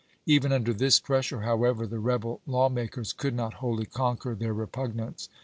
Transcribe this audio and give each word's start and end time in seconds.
Even 0.25 0.51
under 0.51 0.73
this 0.73 0.99
pressure, 0.99 1.41
however, 1.41 1.85
the 1.85 1.99
rebel 1.99 2.41
law 2.47 2.69
makers 2.69 3.13
could 3.13 3.35
not 3.35 3.53
wholly 3.61 3.85
conquer 3.85 4.33
their 4.33 4.51
repug 4.55 4.95
nance. 4.95 5.29